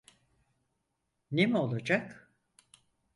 Ne 1.31 1.45
mi 1.47 1.57
olacak? 1.57 2.31